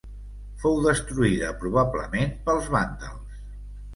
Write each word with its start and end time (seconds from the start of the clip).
Fou 0.61 0.79
destruïda 0.85 1.51
probablement 1.59 2.33
pels 2.47 2.69
vàndals. 2.77 3.39